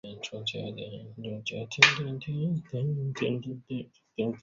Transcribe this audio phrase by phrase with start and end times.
[0.03, 0.13] 普卢
[1.43, 1.67] 吉
[4.15, 4.33] 恩。